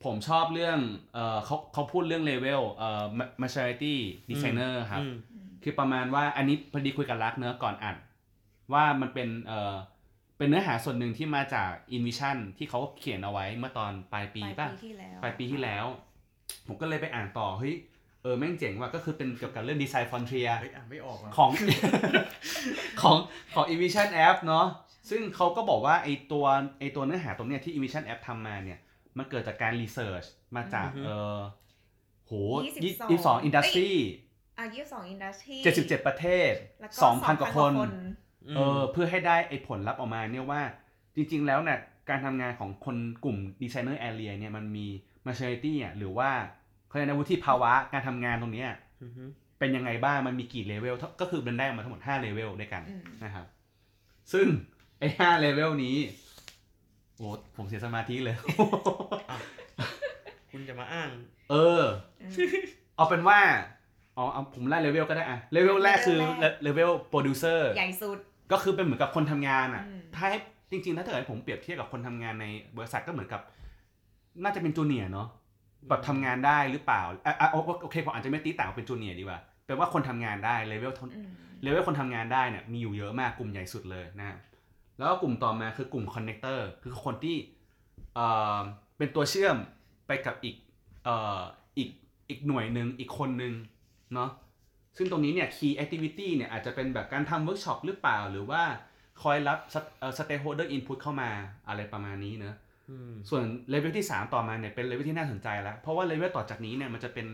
[0.05, 0.79] ผมชอบเรื่อง
[1.13, 3.03] เออเขาเขาพูดเรื่องเลเวลเอ่อ
[3.41, 3.95] maturity
[4.29, 5.15] designer ครับอืม
[5.63, 7.95] คือประมาณว่าอันนี้พอดีคุยกับรักเนื้อะก่อนอัด
[8.73, 9.73] ว่ามันเป็นเอ่อ
[10.37, 15.85] เป็นเนื้อหาส่วนหนึ่งที่มาจาก InVision ที่เขาเขียนเอาไว้เมื่อตอนปลายปีปลายป่ะปีที่แล้วปลายปีที่แล้ว
[16.67, 17.75] ผมก็เลยไปอ่านต่อเฮ้ย
[18.23, 21.51] เออแม่งเจ๋งว่ะก็คือเป็นเกี่ยวกับเรื่อง Design Frontier เฮ้ยอ่านไม่ออกอะของ
[23.01, 23.17] ของ
[23.53, 24.65] ของ InVision App เนาะ
[25.09, 26.45] ซึ่งเขาก็บอกว่าไอตัว
[26.79, 28.79] ไอตัวเนื้อหาตรงเนี้ยที่ InVision App ทำมาเนี่ย
[29.17, 31.39] มันเกิดจากการ research มาจากเออ
[32.25, 32.31] โห
[32.65, 33.91] ยี่สิบสอง industry
[34.57, 37.91] อะยี่สิบสอง industry เจ็ดสิบเจ็ดประเทศแล้วก็สองพันกว่าคนม
[38.55, 40.61] เออเพื่อให้ได้ไอผลลัพธ์ออกมาเนี่ยว่า
[41.15, 44.87] จริง ๆ แล้วเนี่ยการทำงานของคนกลุ่ม designer area เนี่ยมันมี
[45.27, 46.29] maturity อะหรือว่า
[46.87, 48.69] เขาเรียกนะวุฒิภาวะการทำงานตรงเนี้ย
[49.03, 49.23] อือฮึ
[49.59, 53.45] เป็นยังไงบ้างมันมีกี่เลเวลก็คือมันได้มาทั้งหมด5เลเวลด้วยกันอืมนะครับ
[54.33, 54.47] ซึ่ง
[55.05, 55.97] ไอ้5เลเวลนี้
[57.17, 58.35] โอ้ผมเสียสมาธิเลย
[60.51, 61.09] คุณจะมาอ้าง
[61.51, 61.83] เออ
[62.21, 62.33] อืม
[62.95, 63.39] เอาเป็นว่า
[64.17, 68.17] อ๋อเอาผมไล่เลเวลก็ได้อะเลเวลแรกคือเลเวลแรก level producer ใหญ่สุด
[68.51, 70.39] ก็คือเป็นเหมือนกับคนทำงานอะอืมถ้าให้
[70.71, 72.45] จริง ๆ ถ้าเกิดให้ผมเปรียบเทียบกับคนทำงานใน
[72.77, 73.41] บริษัทก็เหมือนกับ
[74.43, 75.27] น่าจะเป็น junior เนาะ
[75.87, 81.29] แบบทำงานได้หรือเปล่าอะอะโอโอเคผมอาจจะไม่ตีต่างว่าเป็น junior ดีกว่าแปลว่าคนทำงานได้เลเวลอืม
[81.63, 84.37] เลเวลคนทำงานได้เนี่ยมีอยู่เยอะมากกลุ่มใหญ่สุดเลยนะครับ
[84.97, 87.37] แล้วก็กลุ่มต่อมาคือกลุ่ม connector คือคนที่
[88.15, 88.59] เอ่อ
[88.97, 89.55] เป็นตัวเชื่อม
[90.07, 90.55] ไปกับอีก
[91.05, 91.39] เอ่อ
[91.77, 91.89] อีก
[92.29, 93.53] อีกหน่วยหนึ่งอีกคนหนึ่ง
[94.13, 94.29] เนาะ
[94.97, 98.61] ซึ่งตรงนี้เนี่ย key activity เนี่ยอาจจะเป็นแบบการทำเวิร์กช็อปหรือเปล่า หรือว่า
[99.21, 99.57] คอยรับ
[100.17, 101.29] สเต k e holder input เข้ามา
[101.67, 102.55] อะไรประมาณนี้เนอะ
[102.89, 107.27] อืมส่วนเลเวลที่ 3 ต่อมาเนี่ยเป็นเลเวลที่น่าสนใจแล้ว เพราะว่าเลเวลต่อจากนี้เนี่ยมันจะเป็น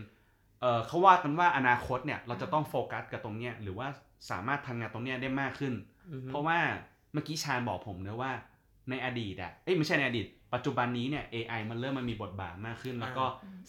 [0.60, 3.88] เอ่อเขาว่ากันว่าอนาคตเนี่ยเราจะต้องโฟกัสกับตรงเนี้ยหรือว่า
[4.30, 5.74] สามารถทำงานตรงเนี้ยได้มากขึ้น
[6.12, 6.58] อือฮึเพราะว่า
[7.12, 8.32] เมื่อกี้ชาญบอกผมเนะว่า
[8.90, 13.24] ในอดีตอะเอ้ยไม่ใช่ในอดีต ปัจจุบันนี้เนี่ย AI มันเริ่มมันมีบทบาทมากขึ้น แล้วก็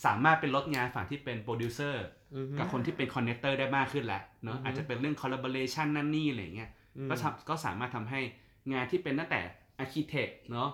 [0.06, 8.21] สามารถเป็นลดงานฝั่งที่เป็นโปรดิวเซอร์อือฮึกับคนที่เป็น connector ได้มากขึ้นแล้วเนาะอือฮึอาจจะเป็นเรื่อง collaboration นั่นนี่อะไรอย่างเงี้ยอืมก็ทำก็สามารถทำให้
[8.73, 9.41] งานที่เป็นตั้งแต่
[9.84, 10.69] architect เนาะ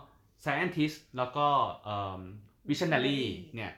[0.46, 1.48] scientist แล้วก็
[1.84, 2.22] เอ่อ
[2.70, 3.20] visionary
[3.56, 3.72] เนี่ย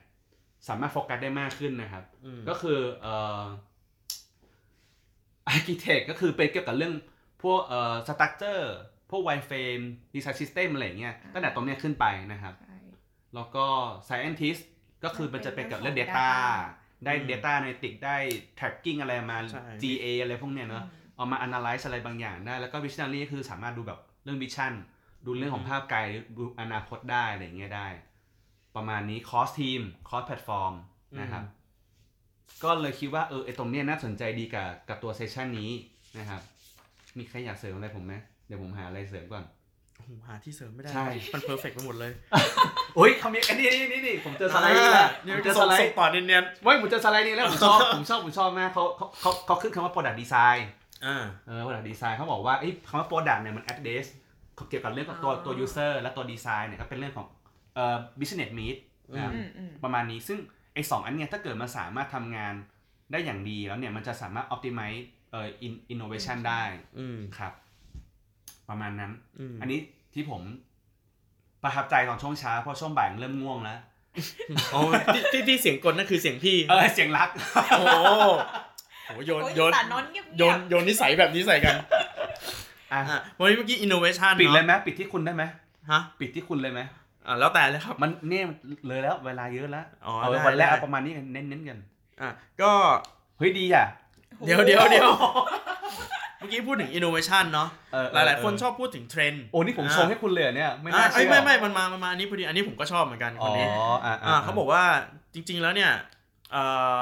[0.68, 3.44] สามารถโฟกัสได้มากขึ้นนะครับอืมก็คือเอ่อ
[5.56, 6.94] architect ก็คือเป็นเกี่ยวกับเรื่อง
[7.44, 8.66] พวกเอ่อ structure
[9.10, 12.78] พวก wireframe design system อะไรอย่างเงี้ยตั้งแต่ตรงเนี้ยขึ้นไปนะครับใช่
[13.36, 13.66] แล้วก็
[14.08, 14.62] scientist
[15.04, 18.18] ก็คือมันจะเป็นกับเรื่องเรื่องของ data data ได้อืม data analytics ได้
[18.60, 20.84] tracking อะไรมา ใช่ GA อะไรพวกเนี้ยเนาะ
[21.16, 24.74] เอามา analyze อะไรบางอย่างได้ แล้วก็ visionary ก็คือสามารถดูแบบเรื่อง vision
[25.26, 26.00] ดูเรื่องของภาพไกล
[26.38, 27.88] ดูอนาคตได้ อะไรอย่างเงี้ยได้
[28.76, 30.74] ประมาณนี้ cross team cross platform
[31.22, 31.44] นะครับ
[32.64, 35.72] ก็เลยคิดว่าเออไอตรงเนี้ยน่าสนใจดีกับกับตัวเซสชันนี้
[36.20, 36.42] นะครับ
[37.18, 38.14] มีใครอยากเสริมอะไรผมไหม
[38.48, 39.46] เดี๋ยวผมหาอะไรเสริมก่อน
[40.10, 42.12] ผมหาที่เสริมไม่ได้ ใช่ มัน perfect ไปหมดเลย
[42.96, 54.06] โอ้ยเขามีอันนี้นี่นี่นี่ผมเจอสไลด์นี่แหละเดี๋ยวผมเจจะอส่สงไลส่งด์ต่อเนียนเว้ยผมเจอสไลด์นี้แล้วผมชอบผมชอบผมชอบมากเขาเขาเขาเขาขึ้นคำว่า product design ๆอ่า เออ product design เขาบอกว่าเอ้ยคำว่า product เนี่ยมัน address
[54.70, 57.28] เกี่ยวกับเรื่องของตัวอ๋อตัว user และตัว design เนี่ยก็เป็นเรื่องของ
[57.76, 58.78] เอ่อ business need
[59.12, 60.40] นะครับ อืมอืมประมาณนี้ซึ่ง
[60.74, 62.54] ไอ้สองอันเนี่ยถ้าเกิดมันสามารถทำงาน
[63.12, 66.62] ได้อย่างดีแล้วเนี่ยมันจะสามารถ optimize เอ่อ in- innovation ได้
[67.00, 67.54] อืมครับ
[68.70, 69.80] ประมาณนั้นอืมอันนี้
[70.14, 70.42] ที่ผม
[71.64, 73.80] ประทับใจตอนช่วงเช้าเพราะช่วงบ่ายเริ่มง่วงแล้ว
[74.72, 74.80] โอ้
[75.14, 77.30] ที่ที่ที่เสียงกดนั่นคือเสียงพี่เออเสียงรัก
[77.78, 77.98] โอ้โห
[79.06, 81.76] โหโยนโอ้ยโยนสารนอนเงียบๆโยนโยนนิสัยแบบนี้ใส่กัน
[82.94, 85.44] อะอะวันนี้เมื่อกี้ innovation ปิดเลยเนาะไหมปิดที่คุณได้ไหม
[85.92, 86.82] ฮะ ปิดที่คุณเลยไหม
[87.28, 88.44] อะแล้วแต่เลยครับ มันเนี่ย
[88.88, 91.80] เลยแล้วเวลาเยอะแล้วอ๋อเอาได้วันแรกได้เอาประมาณนี้กันเน้นๆกัน
[92.22, 92.30] อะ
[92.62, 92.72] ก็
[93.38, 93.88] เฮ้ยดีอะ
[94.46, 95.10] เดี๋ยวเดี๋ยวเดี๋ยว
[96.38, 103.68] เมื่อกี้พูดถึง innovation เนาะเออหลายๆคนชอบพูดถึงเทรนด์ โอ้นี่ผมชงให้คุณเลยเหรอเนี่ย ไม่อะน่าเอ้เชื่ยอไม่ไม่มันมามันมาอันนี้พอดีอันนี้ผมก็ชอบเหมือนกันคอ๋อนนี้
[104.06, 104.84] อ่าอ่าเขาบอกว่า
[105.34, 105.92] จริงๆแล้วเนี่ย
[106.52, 106.64] เอ่
[106.98, 107.00] อ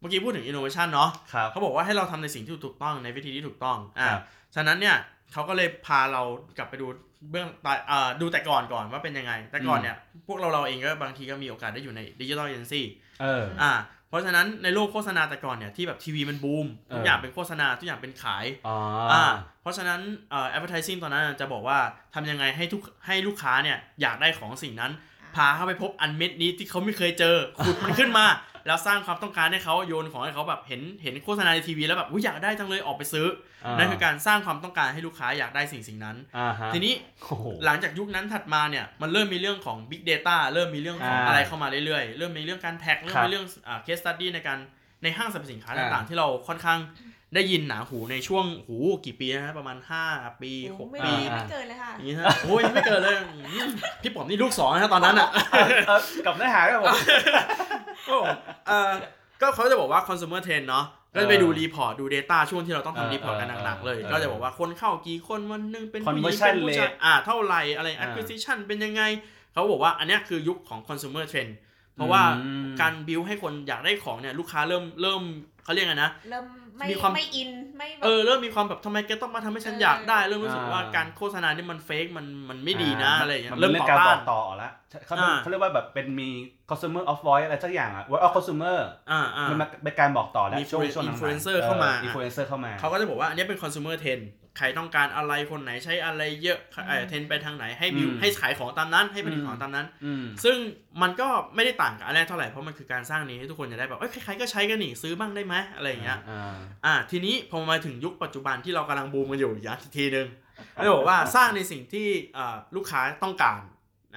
[0.00, 4.22] เมื่อกี้พูดถึง innovation เนาะครับ เขาบอกว่าให้เราทำในสิ่งที่ถูกต้องในวิธีที่ถูกต้องอ่าครับ
[4.54, 4.96] ฉะนั้นเนี่ย
[5.32, 6.22] เขาก็เลยพาเรา
[6.58, 6.86] กลับไปดู
[7.30, 9.96] เบื้องตาอ่าดูแต่ก่อนก่อนว่าเป็นยังไง แต่ก่อนเนี่ย
[10.26, 12.84] พวกเราเราเองก็บางทีก็มีโอกาสได้อยู่ในดิจิทัลเอเจนซี่
[13.22, 13.72] เออ อ่า
[14.12, 18.76] เพราะฉะนั้นในโลกโฆษณาแต่ก่อนเนี่ยที่แบบทีวีมันบูมทุกเออออย่างเป็นโฆษณาทุกอย่างเป็นขายอ๋อ
[19.12, 19.24] อ่า
[19.62, 21.78] เพราะฉะนั้นเอ่อ advertising ตอนนั้นจะบอกว่า
[22.14, 24.92] ทำยังไงให้ทุกให้ลูกค้าเนี่ยอยากได้ของสิ่งนั้น
[25.36, 28.26] พาเข้าไปพบอันเม็ดนี้ที่เขาไม่เคยเจอขุดมันขึ้นมา
[28.66, 33.26] แล้วสร้างความต้องการให้เขาโยนของให้เขาแบบเห็นเห็นโฆษณาในทีวีแล้วแบบอุ๊ยอยากได้จังเลยออกไปซื้อ
[33.64, 44.58] อานั่นคือการสร้างความต้องการให้ลูกค้าอยากได้สิ่งสิ่งนั้นอ่าฮะทีนี้โอ้โหหลังจากยุคนั้นถัดมาเนี่ยมันเริ่มมีเรื่องของ Big Data เริ่มมีเรื่องของอ่าอะไรเข้ามาเรื่อยๆ เริ่มมีเรื่องการแท็กเริ่มครับมีเรื่องอ่า case study ในการ
[45.02, 46.78] ในห้างสรรพสินค้าอ่าต่างๆ ที่เราค่อนข้าง
[47.34, 49.76] ได้ยินหนาหูในช่วงหูกี่ปีนะประมาณ
[50.08, 53.70] 5 ปีโอ้6ไม่ปีมีไม่เกินเลยค่ะอย่างนี้ฮะโอ้ยไม่เกินเลยอืม
[54.02, 56.94] พี่ป๋อมนี่ลูกสองนะตอนนั้นอะเออกับเนื้อหาครับผม
[58.08, 58.16] ก็
[58.68, 58.90] เออ
[59.40, 69.02] ก็เขาจะบอกว่า consumer trend เนาะก็จะไปดูรีพอร์ตดู Data ช่วงที่เราต้องเออทำรีพอร์ตกันหนักๆเลยเออก็จะบอกว่าคนเข้ากี่คนวันหนึงเป็นผู้หญิง Conversion เป็นผู้ชาย rate อ่าเท่าไหร่อะไรอ่า acquisition เป็นยังไง
[69.52, 71.52] เขาบอกว่าอันเนี้ยคือยุคของ consumer trend
[71.94, 75.22] เพราะว่าอืมการบิวให้คนอยากได้ของเนี่ยลูกค้าเริ่มเริ่ม
[75.64, 76.46] เขาเรียกไงนะเริ่ม
[76.78, 84.72] ไม่มีความไม่อินไม่แบบเออเริ่มมีความแบบทำไมแกต้องมาทำให้ฉันเออออยากได้เริ่มรู้สึกว่าอ่าการโฆษณานี่มันเฟกมันมันไม่ดีนะอะไรอย่างเงี้ยมันเริ่มเรื่องต่อการบต้าอนกต่อแล้ว
[85.06, 86.28] เขาอ่าเขาเรียกว่าแบบเป็นมี
[86.70, 88.78] consumer of voice อะไรสักอย่างอะ word of consumer
[89.10, 94.22] อ่าอ่ามันเป็นการบอกต่อแล้วมีช่วงช่วงหลังๆ influencer เข้ามาอินฟลูเอนเซอร์เข้ามาเขาก็จะบอกว่าอันนี้เป็น consumer trend
[94.58, 100.56] ใครต้องการอะไรคนไหนใช้อะไรเยอะเอ่อเทรนไปทางไหนให้บิวอืมให้ขายของตามนั้น ให้ผลิตอืมของตามนั้นอืมซึ่ง
[101.02, 110.26] มันก็ไม่ได้ต่างกับอันแรกเท่าไหร่เพราะมันคือการสร้างนี้ให้ทุกคนจะได้แบบเอ้ยใครๆก็ใช้กันนี่ซื้อบ้างได้ไหมอะไรอย่างเงี้ยอ่าอ่าทีนี้พอมาถึงยุคปัจจุบันที่เรากำลังบูมกันอยู่อีกทีหนึ่ง
[110.76, 113.60] ก็จะบอกว่าสร้างในสิ่งที่อ่าลูกค้าต้องการ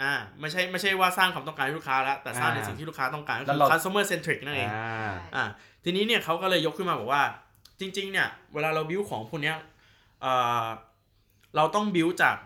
[0.02, 5.46] อ่าไม่ใช่ไม่ใช่ว่าสร้างความต้องการให้ลูกค้าแล้วแต่สร้างในสิ่งที่ลูกค้าต้องการก็แล้คืวเราอ customer centric นั่นเองอ่าอ่า
[5.84, 7.24] ทีนี้เนี่ยเขาก็เลยยกขึ้นมาบอกว่า
[7.80, 9.56] จริง ๆ เนี่ย เวลาเราบิวของพวกเนี้ย
[10.26, 10.66] เอ่อ
[11.56, 12.38] เราต้อง build จาก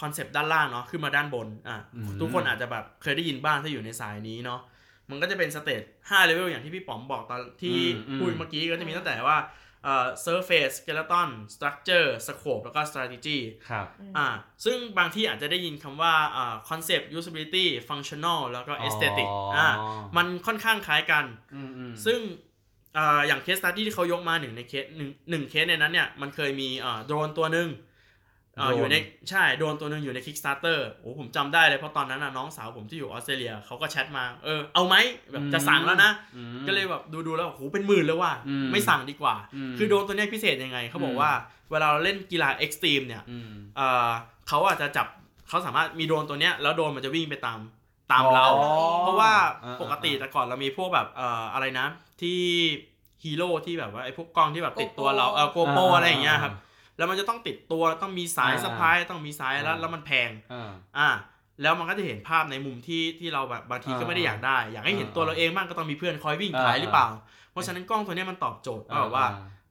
[0.00, 4.60] concept ด้านล่างเนาะขึ้นมาด้านบนอะอืมทุกคนอาจจะแบบเคยได้ยินบ้างถ้าอยู่ในสายนี้เนาะ
[5.10, 9.38] มันก็จะเป็น stage 5 level อย่างที่พี่ป๋อมบอกตอนที่อืมพูดเมื่อกี้ก็จะมีตั้งแต่ว่า
[9.84, 13.38] เอ่อ surface skeleton structure scope แล้วก็ strategy
[13.70, 14.26] ครับอ่า
[14.64, 19.66] ซึ่งบางที่อาจจะได้ยินคำว่าอ่า concept usability functional แล้วก็ aesthetic อ่า
[20.16, 21.24] มันค่อนข้างคล้ายกัน
[21.54, 22.20] อืมอืมซึ่ง
[22.98, 27.70] อ่าอย่าง case study ที่เขายกมาหนึ่งในเคสหนึ่งหนึ่งเคสในนั้นเนี่ยมันเคยมีอ่าโดรนตัวหนึ่ง
[28.60, 28.96] อ่าโดรนอยู่ใน
[29.30, 34.96] ใช่โดรนตัวหนึ่งอยู่ใน Kickstarter โอ้ผมจำได้เลยเพราะตอนนั้นน่ะน้องสาวผมที่อยู่ออสเตรเลียเขาก็แชทมาเออเอาไหม
[35.32, 41.30] แบบจะสั่งแล้วนะอืมก็เลยแบบดูดูๆแล้วโอ้โหเป็นหมื่นเลยว่ะอืมไม่สั่งดีกว่าอืมคือโดรนตัวเนี้ยพิเศษยังไงเขาบอกว่า
[41.70, 44.08] เวลาเราเล่นกีฬา extreme เนี่ยอืมเอ่อ
[44.48, 45.06] เขาอาจจะจับ
[45.48, 47.58] เขาสามารถมีโดรนตัวเนี้ยแล้วโดรนมันจะวิ่งไปตาม
[48.12, 49.32] ตามเราอ๋อเพราะว่า
[49.64, 51.86] อ่าปกติแต่ก่อนเรามีพวกแบบเอ่ออะไรนะ
[52.20, 52.40] ที่
[53.24, 56.52] ฮีโร่ที่แบบว่าไอ้พวกกล้องที่แบบติดตัวเราเออโกโปอ่าอะไรอย่างเงี้ยครับ
[56.96, 61.08] แล้วมันจะต้องติดตัวต้องมีสายอ่าสะพายต้องมีสายแล้วอ่าแล้วมันแพงอ่าอ่า
[61.62, 67.08] แล้วมันก็จะเห็นภาพในมุมที่ที่เราแบบบางทีก็อ่าไม่ได้อยากได้ อยากให้เห็นอ่าตัวเราเองบ้างก็ต้องมีเพื่อนคอยวิ่งถ่ายอ่าหรือเปล่า
[67.52, 69.26] เพราะฉะนั้นกล้องตัวเนี้ยมันตอบโจทย์ว่าแบบว่า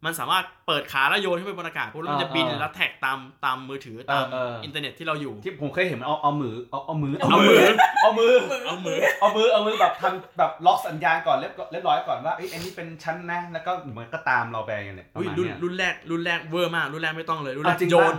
[0.05, 7.57] มันสามารถเปิดขาแล้วโยนขึ้นไปบนอากาศปุ๊บแล้วมันจะบินอ่าแล้วแท็กตามตามมือถือตามเออเอออิอินเทอร์เน็ตที่เราอยู่ที่ผมเคยเห็นมันเอาเอามือเอาเอามือเอามือ
[8.01, 8.33] เอามือ
[8.67, 18.15] เอามือเอามือเอามือแบบทำแบบล็อกสัญญาณก่อนเรียบเรียบร้อยก่อนว่าเอ้ยอันนี้เป็นชั้นนะแล้วก็เหมือนก็ตามเราไปอย่างเงี้ยประอุ้ยมาณรุ่นเนี้ยรุ่นแรกรุ่นแรกเวอร์มากรุ่นแรกไม่ต้องเลยรุ่นแรกอะจริงโยปะน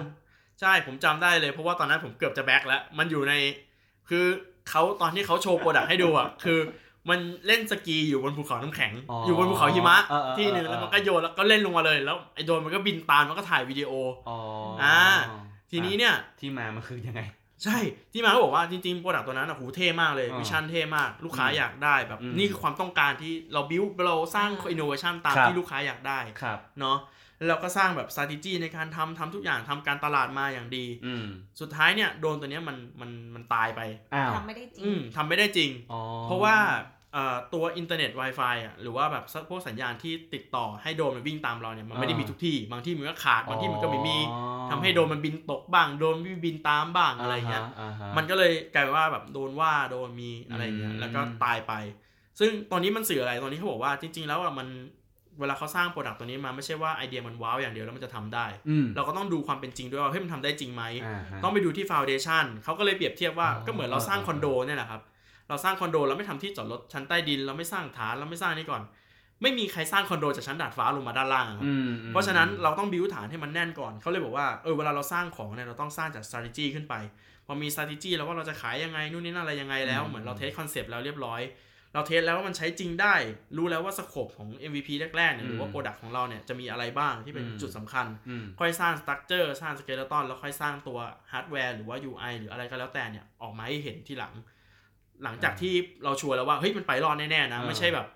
[0.61, 3.35] ใช่ผมจำได้เลยเพราะว่าตอนนั้นผมเกือบจะแบ็คแล้วมันอยู่ใน
[4.09, 4.27] คือ
[4.71, 6.59] เขาตอนที่เขาโชว์โปรดักต์ให้ดูอะคือ
[7.11, 13.91] มันเล่นสกีอยู่บนภูเขาน้ำแข็งอ๋อออยู่บนภูเขาหิมะเออเออที่หนึ่งเออแล้วมันก็โยนแล้วก็เล่นลงมาเลย แล้วไอ้โดรนมันก็บินตามมันก็ถ่ายวิดีโอ
[14.29, 14.39] อ๋อ
[14.83, 14.99] อ่า
[15.71, 17.23] ทีนี้เนี่ยที่มามันคือยังไง
[17.65, 17.79] ใช่
[18.13, 26.99] ที่มาเขาบอกว่าจริงๆ product ตัวนั้นอะหูเท่มากเลยอ่า vision เท่มากลูกค้าอืมอยากได้แบบอืมนี่คือความต้องการที่เราบิวเราสร้างอินโนเวชันตามครับที่ลูกค้าอยากได้ครับเนาะ
[27.37, 31.25] แล้วเราก็สร้างแบบ strategy ในการทำทำทุกอย่างทำการตลาดมาอย่างดีอืม
[31.61, 33.81] สุดท้ายเนี่ยโดรนตัวเนี้ยมันมันมันตายไป
[34.15, 36.81] อ้าวทำไม่ได้จริงอืมทำไม่ได้จริงอ๋อเพราะว่าเอ่อ
[37.55, 51.73] ตัวอินเทอร์เน็ต Wi-Fi อะหรือว่าแบบพวกสัญญาณที่ติดต่อให้โดรนมันวิ่งตามเราเนี่ยมันไม่ได้มีทุกที่ บางที่มันก็ขาดบางที่มันก็ไม่มีอ๋อทำให้โดรนมันบินตกบ้างโดรนบินตามบ้างอะไรเงี้ยาฮะมันก็เลยกลายเป็นว่าแบบโดนว่าโดนมีอะไรเงี้ยอืมแล้วก็ตายไป
[52.41, 54.69] ซึ่งตอนนี้มันสื่ออะไรตอนนี้เขาบอกว่าจริง ๆ แล้วอะมัน
[55.41, 65.01] เวลาเขาสร้าง product ตัวนี้มาไม่ใช่ว่าไอเดียมันว้าวอย่างเดียวแล้วมันจะทำได้อืมเราก็ต้องดูความเป็นจริงด้วยว่าเฮ้ยมันทำได้จริงไหมาฮะต้องไปดูที่ foundation เขาก็เลยเปรียบเทียบว่าอ๋อก็เหมือนเราสร้างคอนโดเนี่ยแหละครับ
[65.49, 68.83] เราสร้างคอนโดเราไม่ทำที่จอดรถชั้นใต้ดิน เราไม่สร้างฐานเราไม่สร้างนี่ก่อน
[69.43, 76.95] ไม่มีใครสร้างคอนโดจากชั้นดาดฟ้าลงมาด้านล่างอะครับอืมเพราะฉะนั้นเราต้องบิวฐานให้มันแน่นก่อนเขาเลยบอกว่าเออเวลาเราสร้างของเนี่ยเราต้องสร้างจาก strategy ขึ้นไป
[77.47, 81.41] พอมี strategy แล้วว่าเราจะขายยังไงนู่นนี่นั่นอะไรยังไงแล้วอืมเหมือนเรา test concept แล้วเรียบร้อย
[81.95, 83.15] เรา test แล้วว่ามันใช้จริงได้
[83.57, 90.99] รู้แล้วว่า scope ของ MVP แรกๆเนี่ยหรือว่า product ของเราเนี่ยจะมีอะไรบ้างที่เป็นจุดสำคัญอืมค่อยสร้าง structure สร้าง skeleton แล้วค่อยสร้างตัว
[91.31, 94.33] hardware หรือว่า UI หรืออะไรก็แล้วแต่เนี่ยออกมาให้เห็นทีหลัง
[95.25, 98.07] หลังจากที่เราชัวร์แล้วว่าเฮ้ยมันไปรอดแน่ๆนะอ่าไม่ใช่แบบ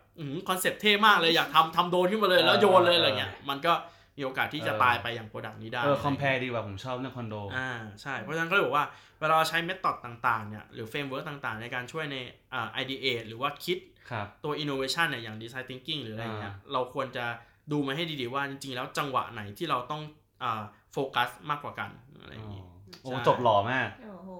[0.48, 3.72] concept เท่มากเลยอยากทำทำโดรนขึ้นมาเลยแล้วโยนเลยอะไรเงี้ยมันก็
[4.16, 7.70] มีโอกาสที่จะเออตายไปอย่าง product นี้ได้เออ compareดีกว่าผมชอบเรื่องคอนโดอ่า
[8.02, 8.84] ใช่เพราะฉะนั้นก็เลยบอกว่า
[9.18, 12.16] เวลาเราใช้ method ต่างๆเนี่ยหรือ framework ต่างๆ ในการช่วยใน
[12.54, 13.78] อ่า ideate หรือว่าคิด
[14.10, 17.24] ครับตัว innovation เนี่ยอย่าง design thinking หรืออะไรเงี้ยอ่าเราควรจะ
[17.72, 20.02] ดูมาให้ดีๆว่าจริงๆ แล้วจังหวะไหนที่เราต้อง
[20.42, 20.62] อ่า
[20.92, 22.62] โฟกัสมากกว่ากันอะไรอย่างอ๋องี้
[23.02, 24.30] โอ้ใช่จบหล่อมากโอ้โห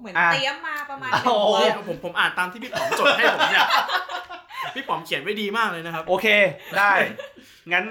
[0.00, 3.66] เหมือนอะ เตรียมมาประมาณหโอ้นึ่งโหวัเนี่ยนผมผมอ่านตามที่พี่ป๋อมจดให้ผมเนี่ย
[4.74, 6.26] พี่ป๋อมเขียนไว้ดีมากเลยนะครับ โอเค
[6.78, 6.90] ได้
[7.72, 7.84] งั้น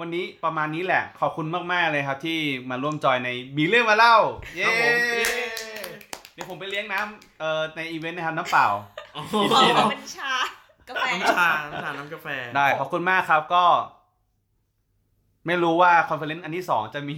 [0.00, 2.38] วันนี้ประมาณนี้แหละ ขอบคุณมาก ๆ เลยครับที่
[2.70, 4.16] มาร่วมจอยในมีเรื่องมาเล่า
[4.56, 5.24] เย้ครับผมเย้
[6.34, 8.66] เดี๋ยวผมไปเลี้ยงน้ำเอ่อในอีเวนต์นะครับน้ำเปล่า
[9.16, 10.34] อ๋อ ขอเป็นชา
[10.88, 13.64] กาแฟ น้ำชาน้ำชาน้ำกาแฟ ได้ขอบคุณมากครับก็
[15.46, 17.16] ไม่รู้ว่าคอนเฟอเรนซ์อันที่สองจะมี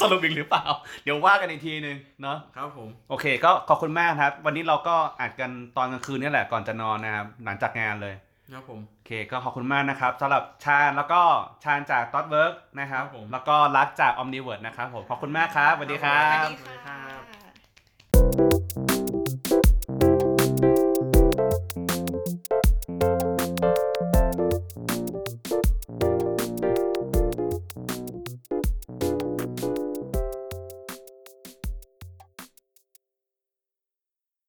[0.00, 0.64] สรุปอีกหรือเปล่า
[1.04, 8.14] เดี๋ยวว่ากันอีกทีนึงเนาะครับผม โอเค ก็ขอบคุณมากครับ วันนี้เราก็อัดกันตอนกลางคืนนี่แหละก่อนจะนอนนะครับ หลังจากงานเลย
[8.52, 11.20] ครับผม โอเค ก็ขอบคุณมากนะครับสำหรับชาญแล้วก็
[11.64, 17.27] ชาญจาก t อ t w o r k นะครับ ครับผม แล้วก็รักจาก Omniword นะครับผม ขอบคุณมากครับสวัสดีครัสวับสดีค่ะ